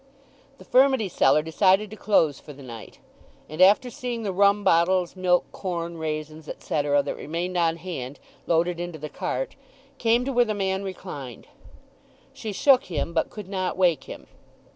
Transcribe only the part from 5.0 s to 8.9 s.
milk, corn, raisins, etc., that remained on hand, loaded